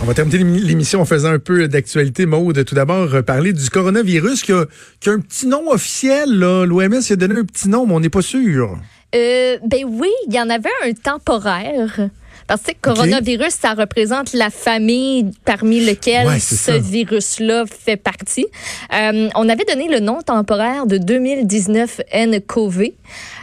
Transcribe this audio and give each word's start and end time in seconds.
On 0.00 0.04
va 0.04 0.14
terminer 0.14 0.38
l'émission 0.60 1.00
en 1.00 1.04
faisant 1.04 1.30
un 1.30 1.38
peu 1.40 1.66
d'actualité, 1.66 2.24
Maude. 2.24 2.64
Tout 2.64 2.76
d'abord, 2.76 3.14
euh, 3.14 3.22
parler 3.22 3.52
du 3.52 3.68
coronavirus 3.68 4.42
qui 4.42 4.52
a, 4.52 4.64
qui 5.00 5.08
a 5.08 5.12
un 5.12 5.20
petit 5.20 5.46
nom 5.48 5.70
officiel. 5.70 6.38
L'OMS 6.38 7.02
a 7.10 7.16
donné 7.16 7.40
un 7.40 7.44
petit 7.44 7.68
nom, 7.68 7.84
mais 7.84 7.94
on 7.94 8.00
n'est 8.00 8.08
pas 8.08 8.22
sûr. 8.22 8.78
Euh, 9.14 9.56
ben 9.66 9.84
oui, 9.86 10.10
il 10.28 10.34
y 10.34 10.40
en 10.40 10.50
avait 10.50 10.70
un 10.84 10.92
temporaire. 10.92 12.10
Parce 12.46 12.62
que 12.62 12.72
coronavirus, 12.80 13.50
ça 13.50 13.74
représente 13.74 14.32
la 14.32 14.48
famille 14.48 15.32
parmi 15.44 15.80
lesquelles 15.80 16.40
ce 16.40 16.70
virus-là 16.70 17.64
fait 17.66 17.98
partie. 17.98 18.46
Euh, 18.94 19.28
on 19.34 19.48
avait 19.50 19.66
donné 19.66 19.88
le 19.88 20.00
nom 20.00 20.22
temporaire 20.22 20.86
de 20.86 20.96
2019 20.96 22.00
nCoV. 22.14 22.92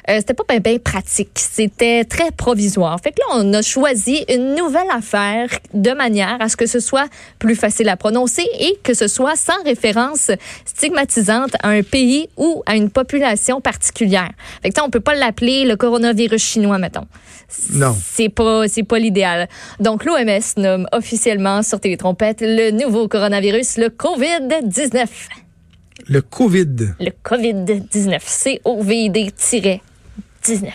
Euh, 0.09 0.17
c'était 0.17 0.33
pas 0.33 0.43
bien 0.47 0.59
ben 0.59 0.79
pratique. 0.79 1.31
C'était 1.35 2.03
très 2.05 2.31
provisoire. 2.31 2.99
Fait 3.01 3.11
que 3.11 3.17
là, 3.19 3.37
on 3.37 3.53
a 3.53 3.61
choisi 3.61 4.23
une 4.29 4.55
nouvelle 4.55 4.89
affaire 4.91 5.47
de 5.73 5.91
manière 5.91 6.37
à 6.39 6.49
ce 6.49 6.55
que 6.55 6.67
ce 6.67 6.79
soit 6.79 7.07
plus 7.39 7.55
facile 7.55 7.89
à 7.89 7.97
prononcer 7.97 8.45
et 8.59 8.77
que 8.83 8.93
ce 8.93 9.07
soit 9.07 9.35
sans 9.35 9.61
référence 9.63 10.29
stigmatisante 10.65 11.55
à 11.63 11.69
un 11.69 11.81
pays 11.81 12.29
ou 12.37 12.61
à 12.65 12.75
une 12.75 12.89
population 12.91 13.61
particulière. 13.61 14.31
Fait 14.61 14.69
que 14.69 14.81
on 14.81 14.89
peut 14.89 14.99
pas 14.99 15.15
l'appeler 15.15 15.65
le 15.65 15.75
coronavirus 15.75 16.41
chinois, 16.41 16.77
mettons. 16.77 17.07
Non. 17.73 17.95
C'est 17.99 18.29
pas, 18.29 18.67
c'est 18.67 18.83
pas 18.83 18.99
l'idéal. 18.99 19.47
Donc, 19.79 20.05
l'OMS 20.05 20.41
nomme 20.57 20.87
officiellement 20.91 21.63
sur 21.63 21.79
trompettes 21.97 22.41
le 22.41 22.71
nouveau 22.71 23.07
coronavirus, 23.07 23.77
le 23.77 23.87
COVID-19. 23.87 25.07
Le 26.07 26.21
COVID. 26.21 26.95
Le 26.99 27.11
COVID-19. 27.23 28.19
C-O-V-D-19. 30.45 30.71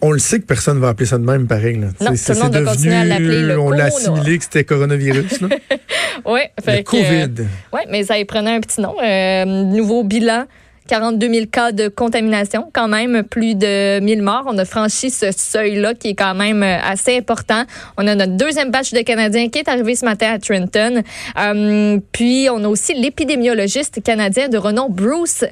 On 0.00 0.12
le 0.12 0.20
sait 0.20 0.38
que 0.38 0.46
personne 0.46 0.78
va 0.78 0.90
appeler 0.90 1.06
ça 1.06 1.18
de 1.18 1.24
même, 1.24 1.48
pareil. 1.48 1.76
Là. 1.76 1.88
Non, 2.00 2.12
tout 2.14 2.32
le 2.32 2.40
monde 2.40 2.52
va 2.52 2.72
continuer 2.72 2.94
à 2.94 3.04
l'appeler 3.04 3.42
le 3.42 3.58
On 3.58 3.70
l'a 3.70 3.86
assimilé 3.86 4.38
que 4.38 4.44
c'était 4.44 4.62
coronavirus. 4.62 5.40
oui. 6.24 6.40
Le 6.66 6.82
COVID. 6.82 7.46
oui, 7.72 7.80
mais 7.88 8.04
ça 8.04 8.16
y 8.16 8.24
prenait 8.24 8.54
un 8.54 8.60
petit 8.60 8.80
nom. 8.80 8.94
Euh, 9.02 9.44
nouveau 9.44 10.04
bilan 10.04 10.44
42 10.88 11.32
000 11.32 11.46
cas 11.46 11.70
de 11.70 11.88
contamination, 11.88 12.70
quand 12.72 12.88
même 12.88 13.22
plus 13.22 13.54
de 13.54 14.00
1000 14.00 14.22
morts. 14.22 14.44
On 14.46 14.56
a 14.58 14.64
franchi 14.64 15.10
ce 15.10 15.30
seuil-là 15.30 15.94
qui 15.94 16.08
est 16.08 16.14
quand 16.14 16.34
même 16.34 16.62
euh, 16.62 16.78
assez 16.82 17.16
important. 17.18 17.64
On 17.96 18.06
a 18.06 18.14
notre 18.14 18.36
deuxième 18.36 18.70
batch 18.70 18.92
de 18.92 19.00
Canadiens 19.00 19.48
qui 19.48 19.58
est 19.58 19.68
arrivé 19.68 19.94
ce 19.94 20.04
matin 20.04 20.32
à 20.32 20.38
Trenton. 20.38 21.02
Euh, 21.38 21.98
puis 22.12 22.48
on 22.50 22.64
a 22.64 22.68
aussi 22.68 22.94
l'épidémiologiste 22.94 24.02
canadien 24.02 24.48
de 24.48 24.58
renom 24.58 24.88
Bruce 24.88 25.44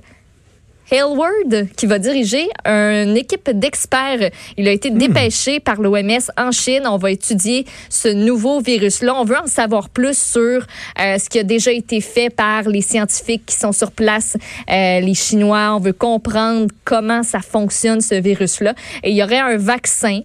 Hailward, 0.91 1.69
qui 1.77 1.87
va 1.87 1.99
diriger 1.99 2.49
une 2.65 3.17
équipe 3.17 3.51
d'experts. 3.51 4.31
Il 4.57 4.69
a 4.69 4.73
été 4.73 4.91
hmm. 4.91 4.99
dépêché 4.99 5.61
par 5.61 5.81
l'OMS 5.81 6.31
en 6.37 6.53
Chine. 6.53 6.87
On 6.87 6.97
va 6.97 7.11
étudier 7.11 7.67
ce 7.89 8.09
nouveau 8.09 8.61
virus-là. 8.61 9.15
On 9.15 9.25
veut 9.25 9.37
en 9.37 9.47
savoir 9.47 9.89
plus 9.89 10.17
sur 10.17 10.67
euh, 11.01 11.19
ce 11.19 11.29
qui 11.29 11.39
a 11.39 11.43
déjà 11.43 11.73
été 11.73 12.01
fait 12.01 12.31
par 12.31 12.63
les 12.63 12.83
scientifiques 12.83 13.47
qui 13.47 13.57
sont 13.57 13.73
sur 13.73 13.91
place, 13.91 14.37
euh, 14.71 15.01
les 15.01 15.15
Chinois. 15.15 15.75
On 15.75 15.81
veut 15.81 15.93
comprendre 15.93 16.69
comment 16.85 17.23
ça 17.23 17.41
fonctionne, 17.41 18.01
ce 18.01 18.15
virus-là. 18.15 18.75
Et 19.03 19.11
il 19.11 19.17
y 19.17 19.23
aurait 19.23 19.39
un 19.39 19.57
vaccin 19.57 20.21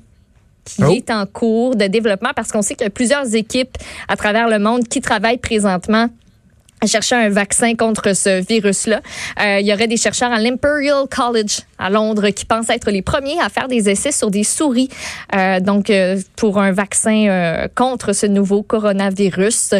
qui 0.65 0.83
oh. 0.83 0.91
est 0.91 1.09
en 1.09 1.25
cours 1.25 1.75
de 1.75 1.85
développement 1.87 2.31
parce 2.35 2.51
qu'on 2.51 2.61
sait 2.61 2.75
qu'il 2.75 2.85
y 2.85 2.87
a 2.87 2.91
plusieurs 2.91 3.35
équipes 3.35 3.77
à 4.07 4.15
travers 4.15 4.47
le 4.47 4.59
monde 4.59 4.87
qui 4.87 5.01
travaillent 5.01 5.37
présentement 5.37 6.07
à 6.81 6.87
chercher 6.87 7.15
un 7.15 7.29
vaccin 7.29 7.75
contre 7.75 8.15
ce 8.15 8.43
virus-là. 8.45 9.01
Euh, 9.39 9.59
il 9.59 9.67
y 9.67 9.73
aurait 9.73 9.87
des 9.87 9.97
chercheurs 9.97 10.31
à 10.31 10.39
l'Imperial 10.39 11.05
College 11.09 11.59
à 11.77 11.89
Londres 11.89 12.29
qui 12.29 12.45
pensent 12.45 12.69
être 12.69 12.89
les 12.89 13.03
premiers 13.03 13.39
à 13.39 13.49
faire 13.49 13.67
des 13.67 13.89
essais 13.89 14.11
sur 14.11 14.31
des 14.31 14.43
souris, 14.43 14.89
euh, 15.35 15.59
donc 15.59 15.89
euh, 15.89 16.19
pour 16.35 16.59
un 16.59 16.71
vaccin 16.71 17.27
euh, 17.27 17.67
contre 17.75 18.13
ce 18.13 18.25
nouveau 18.25 18.63
coronavirus. 18.63 19.75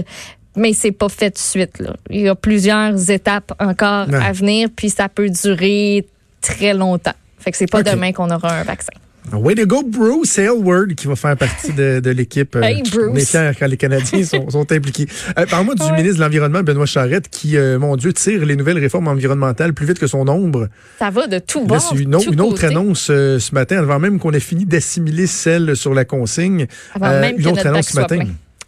Mais 0.55 0.73
c'est 0.73 0.91
pas 0.91 1.09
fait 1.09 1.31
de 1.31 1.37
suite. 1.37 1.79
Là. 1.79 1.95
Il 2.09 2.21
y 2.21 2.27
a 2.27 2.35
plusieurs 2.35 3.09
étapes 3.09 3.53
encore 3.59 4.07
à 4.13 4.31
venir, 4.33 4.69
puis 4.75 4.89
ça 4.89 5.07
peut 5.07 5.29
durer 5.29 6.05
très 6.41 6.73
longtemps. 6.73 7.13
Fait 7.39 7.51
que 7.51 7.57
c'est 7.57 7.71
pas 7.71 7.83
demain 7.83 8.11
qu'on 8.11 8.29
aura 8.29 8.51
un 8.51 8.63
vaccin. 8.63 8.93
Way 9.31 9.55
to 9.55 9.65
go, 9.65 9.83
Bruce 9.83 10.37
Aylward, 10.39 10.95
qui 10.95 11.07
va 11.07 11.15
faire 11.15 11.37
partie 11.37 11.73
de, 11.73 11.99
de 11.99 12.09
l'équipe. 12.09 12.55
Euh, 12.55 12.61
hey, 12.63 12.81
est 12.81 13.25
fiers 13.25 13.51
quand 13.57 13.67
les 13.67 13.77
Canadiens 13.77 14.23
sont, 14.23 14.49
sont 14.49 14.71
impliqués. 14.71 15.07
Euh, 15.37 15.45
Parle-moi 15.45 15.75
du 15.75 15.91
ministre 15.93 16.17
de 16.17 16.21
l'Environnement, 16.21 16.63
Benoît 16.63 16.85
Charette, 16.85 17.29
qui, 17.29 17.55
euh, 17.55 17.79
mon 17.79 17.95
Dieu, 17.95 18.13
tire 18.13 18.45
les 18.45 18.55
nouvelles 18.55 18.79
réformes 18.79 19.07
environnementales 19.07 19.73
plus 19.73 19.85
vite 19.85 19.99
que 19.99 20.07
son 20.07 20.27
ombre. 20.27 20.67
Ça 20.99 21.09
va 21.11 21.27
de 21.27 21.39
tout 21.39 21.65
bord. 21.65 21.81
C'est 21.81 21.95
une, 21.95 22.17
une 22.31 22.41
autre 22.41 22.65
annonce 22.65 23.07
euh, 23.09 23.39
ce 23.39 23.53
matin, 23.53 23.77
avant 23.77 23.99
même 23.99 24.19
qu'on 24.19 24.31
ait 24.33 24.39
fini 24.39 24.65
d'assimiler 24.65 25.27
celle 25.27 25.75
sur 25.75 25.93
la 25.93 26.03
consigne. 26.03 26.67
Avant 26.95 27.19
même 27.19 27.39
une 27.39 27.47
autre 27.47 27.65
annonce 27.65 27.89
ce 27.89 27.99
matin. 27.99 28.19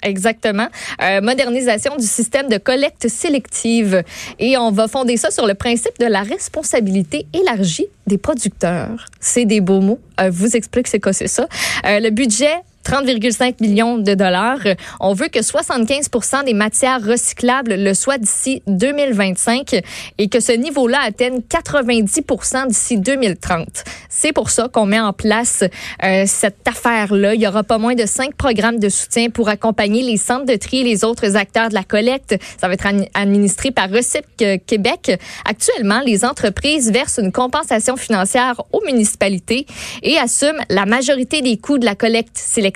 Exactement. 0.04 0.68
Euh, 1.02 1.22
modernisation 1.22 1.96
du 1.96 2.06
système 2.06 2.50
de 2.50 2.58
collecte 2.58 3.08
sélective. 3.08 4.04
Et 4.40 4.58
on 4.58 4.72
va 4.72 4.88
fonder 4.88 5.18
ça 5.18 5.32
sur 5.32 5.48
le 5.48 5.54
principe 5.54 5.98
de 6.00 6.06
la 6.06 6.22
responsabilité 6.22 7.26
élargie 7.34 7.88
des 8.06 8.18
producteurs. 8.18 9.06
C'est 9.20 9.46
des 9.46 9.62
beaux 9.62 9.82
mots. 9.82 10.00
Euh, 10.20 10.30
vous 10.30 10.56
explique 10.56 10.88
c'est 10.88 11.00
quoi 11.00 11.14
c'est 11.14 11.28
ça. 11.28 11.48
Euh, 11.86 12.00
le 12.00 12.10
budget 12.10 12.54
30,5 12.84 13.56
millions 13.62 13.98
de 13.98 14.14
dollars. 14.14 14.60
On 15.00 15.14
veut 15.14 15.28
que 15.28 15.40
75% 15.40 16.46
des 16.46 16.54
matières 16.54 17.04
recyclables 17.04 17.76
le 17.76 17.94
soient 17.94 18.18
d'ici 18.18 18.62
2025 18.68 19.82
et 20.18 20.30
que 20.30 20.40
ce 20.40 20.52
niveau-là 20.52 21.00
atteigne 21.02 21.40
90% 21.40 22.68
d'ici 22.68 22.98
2030. 22.98 23.84
C'est 24.10 24.34
pour 24.34 24.50
ça 24.50 24.68
qu'on 24.68 24.86
met 24.86 25.00
en 25.00 25.14
place 25.14 25.64
euh, 26.04 26.26
cette 26.28 26.68
affaire-là. 26.68 27.36
Il 27.36 27.42
y 27.42 27.48
aura 27.48 27.64
pas 27.64 27.78
moins 27.78 27.96
de 27.96 28.06
cinq 28.06 28.36
programmes 28.36 28.80
de 28.80 28.90
soutien 28.90 29.30
pour 29.30 29.50
accompagner 29.50 30.04
les 30.04 30.18
centres 30.18 30.46
de 30.46 30.56
tri 30.56 30.80
et 30.80 30.84
les 30.84 31.04
autres 31.04 31.36
acteurs 31.36 31.70
de 31.70 31.74
la 31.74 31.84
collecte. 31.84 32.36
Ça 32.60 32.68
va 32.68 32.74
être 32.74 32.88
administré 33.14 33.72
par 33.72 33.90
Recyc 33.90 34.26
Québec. 34.66 35.20
Actuellement, 35.46 36.02
les 36.06 36.26
entreprises 36.26 36.92
versent 36.92 37.20
une 37.22 37.32
compensation 37.32 37.96
financière 37.96 38.62
aux 38.72 38.82
municipalités 38.86 39.66
et 40.02 40.18
assument 40.18 40.62
la 40.70 40.86
majorité 40.86 41.42
des 41.42 41.58
coûts 41.58 41.78
de 41.78 41.86
la 41.86 41.96
collecte 41.96 42.38
sélective 42.38 42.73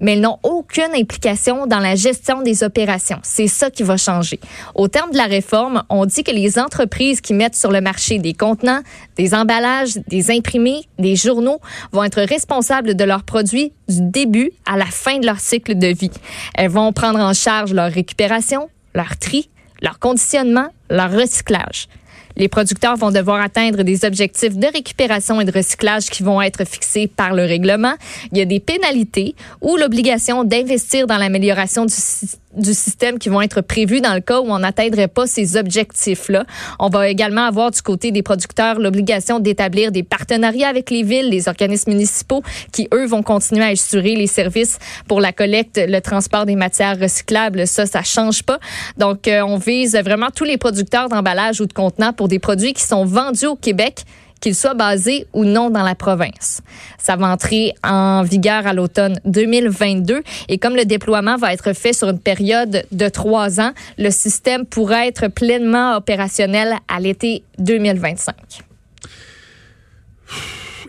mais 0.00 0.12
elles 0.12 0.20
n'ont 0.20 0.38
aucune 0.42 0.94
implication 0.94 1.66
dans 1.66 1.78
la 1.78 1.94
gestion 1.94 2.42
des 2.42 2.62
opérations. 2.62 3.18
C'est 3.22 3.48
ça 3.48 3.70
qui 3.70 3.82
va 3.82 3.96
changer. 3.96 4.40
Au 4.74 4.88
terme 4.88 5.10
de 5.10 5.16
la 5.16 5.24
réforme, 5.24 5.82
on 5.88 6.06
dit 6.06 6.24
que 6.24 6.30
les 6.30 6.58
entreprises 6.58 7.20
qui 7.20 7.34
mettent 7.34 7.56
sur 7.56 7.70
le 7.70 7.80
marché 7.80 8.18
des 8.18 8.32
contenants, 8.32 8.80
des 9.16 9.34
emballages, 9.34 9.94
des 10.08 10.30
imprimés, 10.30 10.82
des 10.98 11.16
journaux 11.16 11.60
vont 11.92 12.04
être 12.04 12.22
responsables 12.22 12.94
de 12.94 13.04
leurs 13.04 13.22
produits 13.24 13.72
du 13.88 14.00
début 14.00 14.50
à 14.66 14.76
la 14.76 14.86
fin 14.86 15.18
de 15.18 15.26
leur 15.26 15.40
cycle 15.40 15.76
de 15.76 15.88
vie. 15.88 16.10
Elles 16.54 16.70
vont 16.70 16.92
prendre 16.92 17.20
en 17.20 17.32
charge 17.32 17.72
leur 17.72 17.90
récupération, 17.90 18.68
leur 18.94 19.16
tri, 19.18 19.50
leur 19.82 19.98
conditionnement, 19.98 20.68
leur 20.90 21.12
recyclage. 21.12 21.88
Les 22.36 22.48
producteurs 22.48 22.96
vont 22.96 23.10
devoir 23.10 23.40
atteindre 23.40 23.82
des 23.82 24.04
objectifs 24.04 24.56
de 24.56 24.66
récupération 24.66 25.40
et 25.40 25.44
de 25.44 25.52
recyclage 25.52 26.06
qui 26.06 26.22
vont 26.22 26.42
être 26.42 26.66
fixés 26.66 27.06
par 27.06 27.34
le 27.34 27.44
règlement. 27.44 27.94
Il 28.32 28.38
y 28.38 28.40
a 28.40 28.44
des 28.44 28.60
pénalités 28.60 29.34
ou 29.60 29.76
l'obligation 29.76 30.44
d'investir 30.44 31.06
dans 31.06 31.18
l'amélioration 31.18 31.84
du 31.84 31.94
système 31.94 32.40
du 32.56 32.74
système 32.74 33.18
qui 33.18 33.28
vont 33.28 33.42
être 33.42 33.60
prévus 33.60 34.00
dans 34.00 34.14
le 34.14 34.20
cas 34.20 34.40
où 34.40 34.46
on 34.48 34.58
n'atteindrait 34.58 35.08
pas 35.08 35.26
ces 35.26 35.56
objectifs-là. 35.56 36.44
On 36.78 36.88
va 36.88 37.08
également 37.08 37.44
avoir 37.44 37.70
du 37.70 37.82
côté 37.82 38.10
des 38.10 38.22
producteurs 38.22 38.78
l'obligation 38.78 39.40
d'établir 39.40 39.92
des 39.92 40.02
partenariats 40.02 40.68
avec 40.68 40.90
les 40.90 41.02
villes, 41.02 41.28
les 41.30 41.48
organismes 41.48 41.90
municipaux 41.90 42.42
qui, 42.72 42.88
eux, 42.92 43.06
vont 43.06 43.22
continuer 43.22 43.64
à 43.64 43.68
assurer 43.68 44.14
les 44.14 44.26
services 44.26 44.78
pour 45.08 45.20
la 45.20 45.32
collecte, 45.32 45.80
le 45.84 46.00
transport 46.00 46.46
des 46.46 46.56
matières 46.56 46.98
recyclables. 46.98 47.66
Ça, 47.66 47.86
ça 47.86 48.02
change 48.02 48.42
pas. 48.42 48.58
Donc, 48.96 49.28
euh, 49.28 49.42
on 49.42 49.56
vise 49.56 49.96
vraiment 49.96 50.28
tous 50.34 50.44
les 50.44 50.56
producteurs 50.56 51.08
d'emballage 51.08 51.60
ou 51.60 51.66
de 51.66 51.72
contenants 51.72 52.12
pour 52.12 52.28
des 52.28 52.38
produits 52.38 52.72
qui 52.72 52.82
sont 52.82 53.04
vendus 53.04 53.46
au 53.46 53.56
Québec 53.56 54.04
qu'il 54.44 54.54
soit 54.54 54.74
basé 54.74 55.26
ou 55.32 55.46
non 55.46 55.70
dans 55.70 55.82
la 55.82 55.94
province. 55.94 56.60
Ça 56.98 57.16
va 57.16 57.28
entrer 57.28 57.72
en 57.82 58.22
vigueur 58.22 58.66
à 58.66 58.74
l'automne 58.74 59.18
2022 59.24 60.22
et 60.50 60.58
comme 60.58 60.76
le 60.76 60.84
déploiement 60.84 61.38
va 61.38 61.54
être 61.54 61.72
fait 61.72 61.94
sur 61.94 62.10
une 62.10 62.18
période 62.18 62.84
de 62.92 63.08
trois 63.08 63.58
ans, 63.58 63.72
le 63.96 64.10
système 64.10 64.66
pourra 64.66 65.06
être 65.06 65.28
pleinement 65.28 65.96
opérationnel 65.96 66.74
à 66.88 67.00
l'été 67.00 67.42
2025. 67.58 68.34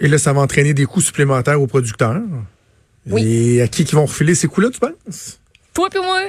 Et 0.01 0.09
là, 0.09 0.17
ça 0.17 0.33
va 0.33 0.41
entraîner 0.41 0.73
des 0.73 0.85
coûts 0.85 0.99
supplémentaires 0.99 1.61
aux 1.61 1.67
producteurs. 1.67 2.21
Oui. 3.09 3.23
Et 3.25 3.61
à 3.61 3.69
qui 3.69 3.85
qui 3.85 3.95
vont 3.95 4.05
refiler 4.05 4.35
ces 4.35 4.49
coûts-là, 4.49 4.69
tu 4.69 4.81
penses? 4.81 5.39
Toi 5.73 5.87
et 5.95 5.99
moi. 5.99 6.19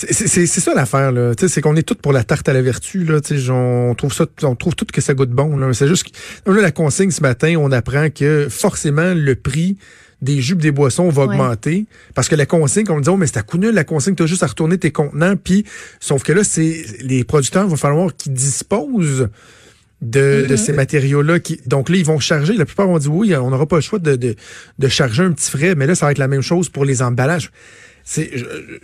C'est 0.00 0.46
ça 0.46 0.74
l'affaire, 0.74 1.10
là. 1.10 1.32
C'est 1.36 1.60
qu'on 1.60 1.74
est 1.74 1.82
tous 1.82 1.96
pour 1.96 2.12
la 2.12 2.22
tarte 2.22 2.48
à 2.48 2.52
la 2.52 2.62
vertu, 2.62 3.04
là. 3.04 3.18
On 3.50 3.94
trouve 3.96 4.12
ça, 4.12 4.26
on 4.42 4.54
trouve 4.54 4.76
tout 4.76 4.86
que 4.92 5.00
ça 5.00 5.14
goûte 5.14 5.30
bon, 5.30 5.72
C'est 5.72 5.88
juste 5.88 6.06
que, 6.44 6.50
là, 6.50 6.62
la 6.62 6.70
consigne 6.70 7.10
ce 7.10 7.20
matin, 7.20 7.56
on 7.58 7.72
apprend 7.72 8.08
que 8.08 8.46
forcément 8.48 9.12
le 9.14 9.34
prix 9.34 9.76
des 10.22 10.40
jupes 10.40 10.60
des 10.60 10.72
boissons 10.72 11.08
va 11.10 11.24
augmenter 11.24 11.86
parce 12.14 12.28
que 12.28 12.34
la 12.34 12.46
consigne, 12.46 12.86
on 12.90 13.00
dit 13.00 13.08
oh 13.08 13.16
mais 13.16 13.28
c'est 13.28 13.36
à 13.36 13.42
coup 13.42 13.56
nul 13.56 13.72
la 13.72 13.84
consigne, 13.84 14.16
tu 14.16 14.24
as 14.24 14.26
juste 14.26 14.42
à 14.42 14.48
retourner 14.48 14.76
tes 14.76 14.90
contenants 14.90 15.36
puis 15.36 15.64
sauf 16.00 16.24
que 16.24 16.32
là 16.32 16.42
c'est 16.42 16.84
les 17.02 17.22
producteurs 17.22 17.68
vont 17.68 17.76
falloir 17.76 18.16
qu'ils 18.16 18.32
disposent 18.32 19.28
de, 20.02 20.46
de, 20.48 20.54
mm-hmm. 20.54 20.56
ces 20.56 20.72
matériaux-là. 20.72 21.40
Qui, 21.40 21.60
donc 21.66 21.88
là, 21.88 21.96
ils 21.96 22.04
vont 22.04 22.20
charger. 22.20 22.54
La 22.54 22.64
plupart 22.64 22.86
vont 22.86 22.98
dire 22.98 23.12
oui, 23.12 23.34
on 23.36 23.50
n'aura 23.50 23.66
pas 23.66 23.76
le 23.76 23.82
choix 23.82 23.98
de, 23.98 24.16
de, 24.16 24.36
de, 24.78 24.88
charger 24.88 25.24
un 25.24 25.32
petit 25.32 25.50
frais, 25.50 25.74
mais 25.74 25.86
là, 25.86 25.94
ça 25.94 26.06
va 26.06 26.12
être 26.12 26.18
la 26.18 26.28
même 26.28 26.42
chose 26.42 26.68
pour 26.68 26.84
les 26.84 27.02
emballages 27.02 27.50
c'est, 28.10 28.30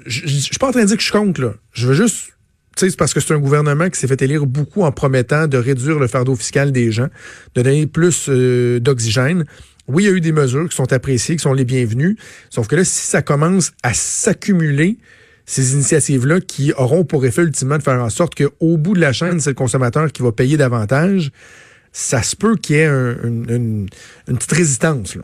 je, 0.04 0.26
suis 0.26 0.58
pas 0.60 0.68
en 0.68 0.70
train 0.70 0.82
de 0.82 0.86
dire 0.86 0.98
que 0.98 1.02
je 1.02 1.10
compte 1.10 1.38
là. 1.38 1.54
Je 1.72 1.86
veux 1.86 1.94
juste 1.94 2.34
c'est 2.76 2.94
parce 2.94 3.14
que 3.14 3.20
c'est 3.20 3.32
un 3.32 3.38
gouvernement 3.38 3.88
qui 3.88 3.98
s'est 3.98 4.06
fait 4.06 4.20
élire 4.20 4.44
beaucoup 4.44 4.82
en 4.82 4.92
promettant 4.92 5.46
de 5.46 5.56
réduire 5.56 5.98
le 5.98 6.08
fardeau 6.08 6.36
fiscal 6.36 6.72
des 6.72 6.92
gens, 6.92 7.08
de 7.54 7.62
donner 7.62 7.86
plus 7.86 8.26
euh, 8.28 8.80
d'oxygène. 8.80 9.46
Oui, 9.86 10.02
il 10.02 10.06
y 10.06 10.10
a 10.10 10.12
eu 10.12 10.20
des 10.20 10.32
mesures 10.32 10.68
qui 10.68 10.76
sont 10.76 10.92
appréciées, 10.92 11.36
qui 11.36 11.42
sont 11.42 11.54
les 11.54 11.64
bienvenues. 11.64 12.18
Sauf 12.50 12.66
que 12.66 12.76
là, 12.76 12.84
si 12.84 13.06
ça 13.06 13.22
commence 13.22 13.72
à 13.82 13.94
s'accumuler, 13.94 14.98
ces 15.46 15.72
initiatives-là 15.72 16.40
qui 16.42 16.74
auront 16.74 17.04
pour 17.04 17.24
effet 17.24 17.42
ultimement 17.42 17.78
de 17.78 17.82
faire 17.82 18.02
en 18.02 18.10
sorte 18.10 18.34
qu'au 18.34 18.76
bout 18.76 18.92
de 18.92 19.00
la 19.00 19.14
chaîne, 19.14 19.40
c'est 19.40 19.50
le 19.50 19.54
consommateur 19.54 20.12
qui 20.12 20.20
va 20.20 20.32
payer 20.32 20.58
davantage, 20.58 21.30
ça 21.92 22.22
se 22.22 22.36
peut 22.36 22.56
qu'il 22.56 22.76
y 22.76 22.78
ait 22.80 22.88
une, 22.88 23.88
petite 24.26 24.52
résistance. 24.52 25.16
Là. 25.16 25.22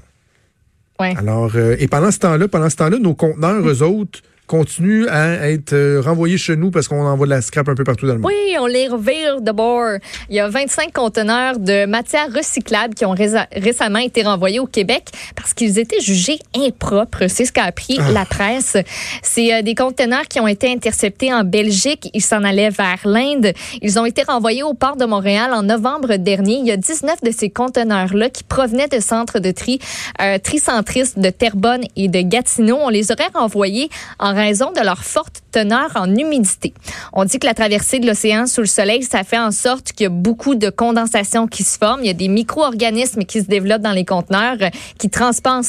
Alors, 1.00 1.52
euh, 1.54 1.76
et 1.78 1.88
pendant 1.88 2.10
ce 2.10 2.18
temps-là, 2.18 2.48
pendant 2.48 2.70
ce 2.70 2.76
temps-là, 2.76 2.98
nos 2.98 3.14
conteneurs, 3.14 3.66
eux 3.66 3.82
autres, 3.82 4.20
continue 4.50 5.06
à 5.06 5.48
être 5.48 5.74
euh, 5.74 6.02
renvoyé 6.04 6.36
chez 6.36 6.56
nous 6.56 6.72
parce 6.72 6.88
qu'on 6.88 7.06
envoie 7.06 7.24
de 7.24 7.30
la 7.30 7.40
scrap 7.40 7.68
un 7.68 7.76
peu 7.76 7.84
partout 7.84 8.08
dans 8.08 8.14
le 8.14 8.18
monde. 8.18 8.32
Oui, 8.32 8.56
on 8.58 8.66
les 8.66 8.88
revire 8.88 9.40
de 9.40 9.52
bord. 9.52 10.00
Il 10.28 10.34
y 10.34 10.40
a 10.40 10.48
25 10.48 10.92
conteneurs 10.92 11.60
de 11.60 11.86
matières 11.86 12.32
recyclables 12.34 12.94
qui 12.94 13.04
ont 13.04 13.14
récemment 13.14 14.00
été 14.00 14.24
renvoyés 14.24 14.58
au 14.58 14.66
Québec 14.66 15.04
parce 15.36 15.54
qu'ils 15.54 15.78
étaient 15.78 16.00
jugés 16.00 16.40
impropres. 16.56 17.28
C'est 17.28 17.44
ce 17.44 17.52
qu'a 17.52 17.62
appris 17.62 17.98
ah. 18.00 18.10
la 18.10 18.24
presse. 18.24 18.76
C'est 19.22 19.54
euh, 19.54 19.62
des 19.62 19.76
conteneurs 19.76 20.26
qui 20.28 20.40
ont 20.40 20.48
été 20.48 20.68
interceptés 20.68 21.32
en 21.32 21.44
Belgique. 21.44 22.10
Ils 22.12 22.20
s'en 22.20 22.42
allaient 22.42 22.70
vers 22.70 22.98
l'Inde. 23.04 23.52
Ils 23.82 24.00
ont 24.00 24.04
été 24.04 24.24
renvoyés 24.24 24.64
au 24.64 24.74
port 24.74 24.96
de 24.96 25.04
Montréal 25.04 25.52
en 25.54 25.62
novembre 25.62 26.16
dernier. 26.16 26.54
Il 26.54 26.66
y 26.66 26.72
a 26.72 26.76
19 26.76 27.22
de 27.22 27.30
ces 27.30 27.50
conteneurs-là 27.50 28.30
qui 28.30 28.42
provenaient 28.42 28.88
de 28.88 28.98
centres 28.98 29.38
de 29.38 29.52
tri 29.52 29.78
euh, 30.20 30.38
tricentristes 30.38 31.20
de 31.20 31.30
Terrebonne 31.30 31.84
et 31.94 32.08
de 32.08 32.20
Gatineau. 32.20 32.78
On 32.82 32.88
les 32.88 33.12
aurait 33.12 33.30
renvoyés 33.32 33.88
en 34.18 34.39
raison 34.40 34.72
de 34.72 34.84
leur 34.84 35.04
forte 35.04 35.42
teneur 35.52 35.90
en 35.94 36.14
humidité. 36.14 36.72
On 37.12 37.24
dit 37.24 37.38
que 37.38 37.46
la 37.46 37.54
traversée 37.54 37.98
de 37.98 38.06
l'océan 38.06 38.46
sous 38.46 38.60
le 38.60 38.66
soleil, 38.66 39.02
ça 39.02 39.24
fait 39.24 39.38
en 39.38 39.50
sorte 39.50 39.92
qu'il 39.92 40.04
y 40.04 40.06
a 40.06 40.10
beaucoup 40.10 40.54
de 40.54 40.70
condensation 40.70 41.46
qui 41.46 41.64
se 41.64 41.78
forme. 41.78 42.00
Il 42.02 42.06
y 42.06 42.10
a 42.10 42.14
des 42.14 42.28
micro-organismes 42.28 43.24
qui 43.24 43.40
se 43.40 43.46
développent 43.46 43.82
dans 43.82 43.92
les 43.92 44.04
conteneurs 44.04 44.56
euh, 44.60 44.68
qui 44.98 45.08
transportent 45.08 45.64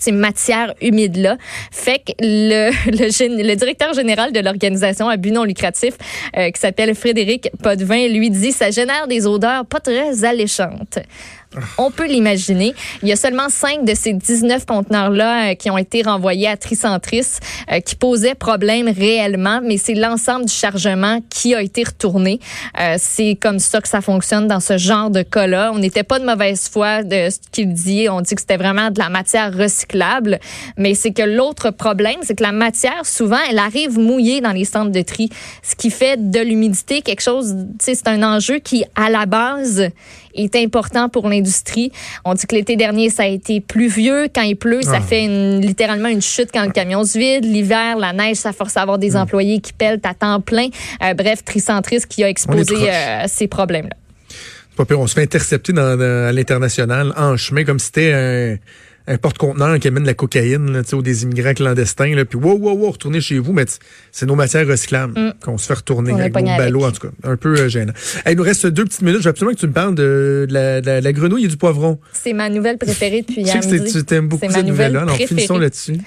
ces, 0.00 0.12
matières 0.12 0.74
humides-là. 0.80 1.36
Fait 1.70 1.98
que 1.98 2.12
le, 2.20 2.70
le, 2.90 3.54
directeur 3.54 3.92
général 3.94 4.32
de 4.32 4.40
l'organisation 4.40 5.08
à 5.08 5.16
but 5.16 5.32
non 5.32 5.44
lucratif, 5.44 5.94
euh, 6.36 6.50
qui 6.50 6.60
s'appelle 6.60 6.94
Frédéric 6.94 7.50
Potvin, 7.62 8.08
lui 8.08 8.30
dit 8.30 8.52
ça 8.52 8.70
génère 8.70 9.06
des 9.08 9.26
odeurs 9.26 9.66
pas 9.66 9.80
très 9.80 10.24
alléchantes. 10.24 10.98
On 11.78 11.90
peut 11.90 12.06
l'imaginer. 12.06 12.74
Il 13.02 13.08
y 13.08 13.12
a 13.12 13.16
seulement 13.16 13.48
cinq 13.48 13.84
de 13.84 13.94
ces 13.94 14.12
19 14.12 14.66
conteneurs-là 14.66 15.50
euh, 15.50 15.54
qui 15.54 15.70
ont 15.70 15.78
été 15.78 16.02
renvoyés 16.02 16.48
à 16.48 16.56
Tricentris, 16.56 17.38
euh, 17.72 17.80
qui 17.80 17.96
posaient 17.96 18.34
problème 18.34 18.88
réellement, 18.88 19.60
mais 19.62 19.78
c'est 19.78 19.94
l'ensemble 19.94 20.46
du 20.46 20.52
chargement 20.52 21.20
qui 21.30 21.54
a 21.54 21.62
été 21.62 21.84
retourné. 21.84 22.40
Euh, 22.78 22.96
c'est 22.98 23.38
comme 23.40 23.58
ça 23.58 23.80
que 23.80 23.88
ça 23.88 24.00
fonctionne 24.00 24.46
dans 24.48 24.60
ce 24.60 24.76
genre 24.76 25.10
de 25.10 25.22
cas-là. 25.22 25.70
On 25.72 25.78
n'était 25.78 26.02
pas 26.02 26.18
de 26.18 26.24
mauvaise 26.24 26.68
foi 26.68 27.02
de 27.02 27.30
ce 27.30 27.38
qu'il 27.50 27.72
dit. 27.72 28.08
On 28.10 28.20
dit 28.20 28.34
que 28.34 28.40
c'était 28.40 28.56
vraiment 28.56 28.90
de 28.90 28.98
la 28.98 29.08
matière 29.08 29.56
recyclable, 29.56 30.38
mais 30.76 30.94
c'est 30.94 31.12
que 31.12 31.22
l'autre 31.22 31.70
problème, 31.70 32.16
c'est 32.22 32.34
que 32.34 32.42
la 32.42 32.52
matière, 32.52 33.04
souvent, 33.04 33.38
elle 33.50 33.58
arrive 33.58 33.98
mouillée 33.98 34.40
dans 34.40 34.52
les 34.52 34.64
centres 34.64 34.92
de 34.92 35.02
tri, 35.02 35.30
ce 35.62 35.74
qui 35.74 35.90
fait 35.90 36.30
de 36.30 36.40
l'humidité 36.40 37.02
quelque 37.02 37.22
chose, 37.22 37.54
c'est 37.80 38.06
un 38.08 38.22
enjeu 38.22 38.58
qui, 38.58 38.84
à 38.94 39.10
la 39.10 39.26
base, 39.26 39.90
est 40.36 40.56
important 40.56 41.08
pour 41.08 41.28
l'industrie. 41.28 41.92
On 42.24 42.34
dit 42.34 42.46
que 42.46 42.54
l'été 42.54 42.76
dernier, 42.76 43.10
ça 43.10 43.24
a 43.24 43.26
été 43.26 43.60
pluvieux. 43.60 44.28
Quand 44.34 44.42
il 44.42 44.56
pleut, 44.56 44.82
ça 44.82 44.96
ah. 44.96 45.00
fait 45.00 45.26
littéralement 45.58 46.08
une 46.08 46.22
chute 46.22 46.50
quand 46.52 46.64
le 46.64 46.72
camion 46.72 47.04
se 47.04 47.18
vide. 47.18 47.44
L'hiver, 47.44 47.96
la 47.96 48.12
neige, 48.12 48.36
ça 48.36 48.52
force 48.52 48.76
à 48.76 48.82
avoir 48.82 48.98
des 48.98 49.12
hmm. 49.12 49.16
employés 49.16 49.60
qui 49.60 49.72
pèlent 49.72 50.00
à 50.04 50.14
temps 50.14 50.40
plein. 50.40 50.68
Euh, 51.02 51.14
bref, 51.14 51.44
Tricentris 51.44 52.02
qui 52.08 52.24
a 52.24 52.28
exposé 52.28 52.74
euh, 52.90 53.24
ces 53.26 53.48
problèmes-là. 53.48 53.96
On 54.90 55.06
se 55.06 55.14
fait 55.14 55.22
intercepter 55.22 55.72
dans, 55.72 55.98
à 55.98 56.32
l'international 56.32 57.12
en 57.16 57.36
chemin 57.36 57.64
comme 57.64 57.78
si 57.78 57.86
c'était 57.86 58.12
un 58.12 58.56
un 59.06 59.18
porte-conteneur 59.18 59.78
qui 59.78 59.88
amène 59.88 60.02
de 60.02 60.08
la 60.08 60.14
cocaïne 60.14 60.72
là, 60.72 60.82
ou 60.92 61.02
des 61.02 61.22
immigrants 61.22 61.54
clandestins. 61.54 62.14
Là, 62.14 62.24
puis 62.24 62.38
wow, 62.38 62.56
wow, 62.56 62.76
wow, 62.76 62.90
retournez 62.90 63.20
chez 63.20 63.38
vous, 63.38 63.52
mais 63.52 63.64
c'est 64.12 64.26
nos 64.26 64.34
matières 64.34 64.66
recyclables 64.66 65.18
mm. 65.18 65.34
qu'on 65.44 65.58
se 65.58 65.66
fait 65.66 65.74
retourner 65.74 66.12
avec 66.12 66.34
nos 66.34 66.44
ballots, 66.44 66.84
en 66.84 66.92
tout 66.92 67.08
cas. 67.08 67.14
Un 67.24 67.36
peu 67.36 67.56
euh, 67.56 67.68
gênant. 67.68 67.92
il 68.26 68.36
nous 68.36 68.42
reste 68.42 68.66
deux 68.66 68.84
petites 68.84 69.02
minutes. 69.02 69.20
Je 69.20 69.24
veux 69.24 69.30
absolument 69.30 69.54
que 69.54 69.60
tu 69.60 69.66
me 69.66 69.72
parles 69.72 69.94
de, 69.94 70.46
la, 70.50 70.80
la, 70.80 71.12
grenouille 71.12 71.44
et 71.44 71.48
du 71.48 71.56
poivron. 71.56 71.98
C'est 72.12 72.32
ma 72.32 72.48
nouvelle 72.48 72.78
préférée 72.78 73.22
depuis 73.22 73.42
hier. 73.42 73.56
Je 73.62 73.68
sais 73.68 73.78
que 73.78 74.04
tu 74.04 74.14
aimes 74.14 74.28
beaucoup 74.28 74.50
cette 74.50 74.66
nouvelle-là. 74.66 75.02
Alors 75.02 75.16
finissons 75.16 75.58
là-dessus. 75.58 75.98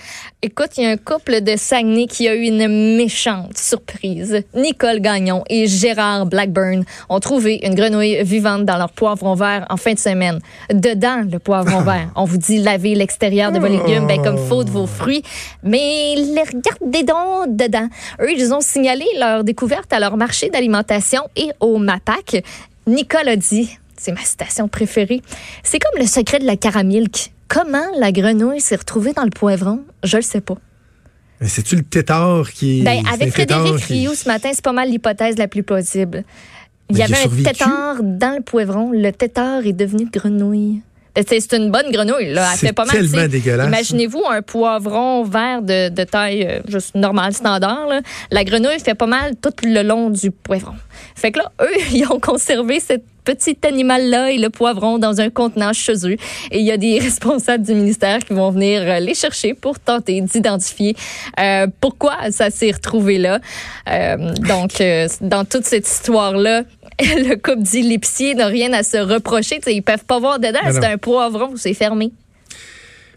Écoute, 0.41 0.69
il 0.77 0.83
y 0.83 0.87
a 0.87 0.91
un 0.91 0.97
couple 0.97 1.41
de 1.41 1.55
Saguenay 1.57 2.07
qui 2.07 2.27
a 2.27 2.35
eu 2.35 2.43
une 2.43 2.97
méchante 2.97 3.57
surprise. 3.57 4.43
Nicole 4.55 4.99
Gagnon 4.99 5.43
et 5.49 5.67
Gérard 5.67 6.25
Blackburn 6.25 6.83
ont 7.09 7.19
trouvé 7.19 7.59
une 7.63 7.75
grenouille 7.75 8.23
vivante 8.23 8.65
dans 8.65 8.77
leur 8.77 8.91
poivron 8.91 9.35
vert 9.35 9.65
en 9.69 9.77
fin 9.77 9.93
de 9.93 9.99
semaine. 9.99 10.39
Dedans, 10.71 11.23
le 11.29 11.39
poivron 11.39 11.81
vert, 11.83 12.11
on 12.15 12.25
vous 12.25 12.37
dit 12.37 12.59
laver 12.59 12.88
l'extérieur 12.95 13.51
de 13.51 13.59
vos 13.59 13.67
légumes 13.67 14.07
ben, 14.07 14.21
comme 14.21 14.37
faut 14.37 14.63
de 14.63 14.69
vos 14.69 14.87
fruits. 14.87 15.23
Mais 15.63 16.15
les 16.15 16.43
regardez 16.43 17.03
donc 17.03 17.55
dedans. 17.55 17.87
Eux, 18.21 18.31
ils 18.31 18.53
ont 18.53 18.61
signalé 18.61 19.05
leur 19.17 19.43
découverte 19.43 19.91
à 19.93 19.99
leur 19.99 20.17
marché 20.17 20.49
d'alimentation 20.49 21.23
et 21.35 21.49
au 21.59 21.77
MAPAC. 21.77 22.43
Nicole 22.87 23.27
a 23.27 23.35
dit, 23.35 23.77
c'est 23.97 24.11
ma 24.11 24.21
citation 24.21 24.67
préférée, 24.67 25.21
c'est 25.63 25.79
comme 25.79 25.99
le 25.99 26.07
secret 26.07 26.39
de 26.39 26.45
la 26.45 26.57
caramilk. 26.57 27.31
Comment 27.47 27.85
la 27.97 28.11
grenouille 28.11 28.61
s'est 28.61 28.75
retrouvée 28.75 29.13
dans 29.13 29.23
le 29.23 29.31
poivron? 29.31 29.81
Je 30.03 30.17
le 30.17 30.23
sais 30.23 30.41
pas. 30.41 30.57
Mais 31.41 31.47
c'est-tu 31.47 31.75
le 31.75 31.83
tétard 31.83 32.51
qui 32.51 32.83
Ben, 32.83 33.03
avec 33.11 33.31
Frédéric 33.31 33.83
Rioux 33.85 34.13
ce 34.13 34.27
matin, 34.27 34.51
c'est 34.53 34.63
pas 34.63 34.73
mal 34.73 34.89
l'hypothèse 34.89 35.37
la 35.37 35.47
plus 35.47 35.63
possible. 35.63 36.23
Il 36.89 36.97
y 36.97 37.03
avait 37.03 37.15
un 37.15 37.43
tétard 37.43 37.97
dans 38.01 38.35
le 38.35 38.41
poivron. 38.41 38.91
Le 38.91 39.11
tétard 39.11 39.65
est 39.65 39.73
devenu 39.73 40.05
grenouille. 40.05 40.81
C'est 41.15 41.53
une 41.53 41.71
bonne 41.71 41.91
grenouille. 41.91 42.33
Là. 42.33 42.49
Elle 42.53 42.59
fait 42.59 42.73
pas 42.73 42.85
mal. 42.85 42.95
tellement 42.95 43.27
dégueulasse. 43.27 43.67
Imaginez-vous 43.67 44.23
un 44.29 44.41
poivron 44.41 45.23
vert 45.23 45.61
de, 45.61 45.89
de 45.89 46.03
taille 46.03 46.45
euh, 46.45 46.59
juste 46.67 46.95
normale, 46.95 47.33
standard. 47.33 47.87
Là. 47.87 48.01
La 48.31 48.43
grenouille 48.43 48.79
fait 48.79 48.95
pas 48.95 49.07
mal 49.07 49.35
tout 49.35 49.53
le 49.63 49.81
long 49.83 50.09
du 50.09 50.31
poivron. 50.31 50.75
Fait 51.15 51.31
que 51.31 51.39
là, 51.39 51.51
eux, 51.61 51.77
ils 51.91 52.05
ont 52.05 52.19
conservé 52.19 52.79
cette 52.79 53.03
petit 53.29 53.57
animal-là 53.63 54.31
et 54.31 54.37
le 54.37 54.49
poivron 54.49 54.97
dans 54.97 55.21
un 55.21 55.29
contenant 55.29 55.71
chez 55.73 55.93
eux. 56.07 56.17
Et 56.51 56.59
il 56.59 56.65
y 56.65 56.71
a 56.71 56.77
des 56.77 56.99
responsables 57.07 57.63
du 57.63 57.75
ministère 57.75 58.19
qui 58.19 58.33
vont 58.33 58.49
venir 58.49 58.81
euh, 58.81 58.99
les 58.99 59.13
chercher 59.13 59.53
pour 59.53 59.79
tenter 59.79 60.21
d'identifier 60.21 60.95
euh, 61.39 61.67
pourquoi 61.79 62.31
ça 62.31 62.49
s'est 62.49 62.71
retrouvé 62.71 63.17
là. 63.17 63.39
Euh, 63.87 64.33
donc, 64.35 64.81
euh, 64.81 65.07
dans 65.21 65.45
toute 65.45 65.65
cette 65.65 65.87
histoire-là, 65.87 66.63
le 67.29 67.35
couple 67.35 67.61
dit 67.61 67.81
l'épicier 67.81 68.35
n'a 68.35 68.47
rien 68.47 68.73
à 68.73 68.83
se 68.83 68.97
reprocher. 68.97 69.59
T'sais, 69.59 69.73
ils 69.73 69.81
peuvent 69.81 70.05
pas 70.05 70.19
voir 70.19 70.39
dedans. 70.39 70.59
C'est 70.71 70.85
un 70.85 70.97
poivron, 70.97 71.53
c'est 71.55 71.73
fermé. 71.73 72.11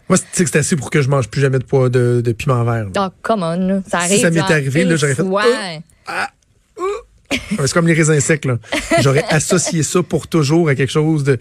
Moi, 0.09 0.17
c'est 0.31 0.47
c'est 0.47 0.57
assez 0.57 0.75
pour 0.75 0.89
que 0.89 1.01
je 1.01 1.09
mange 1.09 1.27
plus 1.27 1.41
jamais 1.41 1.59
de, 1.59 1.63
poids 1.63 1.89
de, 1.89 2.21
de 2.23 2.31
piment 2.33 2.63
vert. 2.63 2.87
Oh, 2.97 3.07
come 3.21 3.43
on. 3.43 3.83
Ça 3.89 3.99
arrive. 3.99 4.15
Si 4.15 4.21
ça 4.21 4.31
m'est 4.31 4.39
arrivé, 4.39 4.83
là, 4.83 4.95
j'aurais 4.95 5.15
fait. 5.15 5.21
Ouais. 5.21 5.81
ah, 6.07 6.29
c'est 7.31 7.73
comme 7.73 7.87
les 7.87 7.93
raisins 7.93 8.19
secs, 8.19 8.45
là. 8.45 8.57
J'aurais 9.01 9.23
associé 9.29 9.83
ça 9.83 10.03
pour 10.03 10.27
toujours 10.27 10.69
à 10.69 10.75
quelque 10.75 10.91
chose 10.91 11.23
de, 11.23 11.37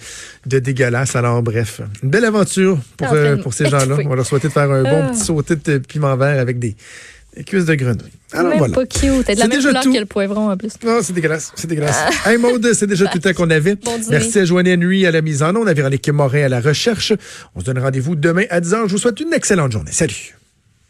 de 0.47 0.59
dégueulasse. 0.59 1.17
Alors, 1.17 1.43
bref, 1.43 1.81
une 2.03 2.11
belle 2.11 2.25
aventure 2.25 2.79
pour, 2.97 3.13
euh, 3.13 3.37
pour 3.37 3.53
ces 3.53 3.69
gens-là. 3.69 3.97
On 4.05 4.09
va 4.09 4.17
leur 4.17 4.27
souhaiter 4.27 4.49
de 4.49 4.53
faire 4.53 4.71
un 4.71 4.83
bon 4.83 5.05
ah. 5.05 5.11
petit 5.11 5.21
sauté 5.21 5.57
de 5.57 5.79
piment 5.79 6.17
vert 6.17 6.41
avec 6.41 6.59
des, 6.59 6.77
des 7.37 7.45
cuisses 7.45 7.65
de 7.65 7.75
grenouille. 7.75 8.13
Alors 8.33 8.49
même 8.49 8.59
voilà. 8.59 8.75
pas 8.75 8.87
cute. 8.87 9.25
T'as 9.27 9.35
de 9.35 9.41
la 9.41 9.49
même 9.49 9.63
couleur 9.63 9.83
que 9.83 9.99
le 9.99 10.07
poivron 10.07 10.51
en 10.51 10.57
plus. 10.57 10.75
Non, 10.85 11.01
c'est 11.03 11.13
dégueulasse. 11.13 11.53
C'est 11.55 11.67
dégueulasse. 11.67 11.97
Ah. 12.25 12.33
Hey 12.33 12.39
Maude, 12.39 12.73
c'est 12.75 12.87
déjà 12.87 13.07
tout 13.07 13.19
le 13.19 13.23
temps 13.23 13.33
qu'on 13.33 13.51
avait. 13.51 13.75
Bon 13.77 13.99
Merci 14.11 14.41
à 14.41 14.45
Joanne 14.45 14.77
Nuit 14.77 15.07
à 15.07 15.11
la 15.11 15.23
mise 15.23 15.43
en 15.43 15.51
onde. 15.51 15.63
On 15.63 15.67
avait 15.67 15.89
l'équipe 15.91 16.15
Morin 16.15 16.45
à 16.45 16.49
la 16.49 16.61
recherche. 16.61 17.13
On 17.55 17.61
se 17.61 17.65
donne 17.65 17.79
rendez-vous 17.79 18.17
demain 18.17 18.45
à 18.51 18.61
10h. 18.61 18.87
Je 18.87 18.93
vous 18.93 18.99
souhaite 18.99 19.21
une 19.21 19.33
excellente 19.33 19.73
journée. 19.73 19.93
Salut. 19.93 20.37